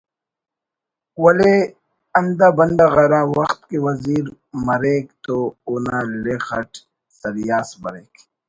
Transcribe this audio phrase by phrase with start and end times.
[1.23, 1.53] ولے
[2.17, 4.25] ہندا بندغ ہرا وخت کہ وزیر
[4.65, 6.71] مریک تو اونا لخ اٹ
[7.19, 8.13] سریا اس بریک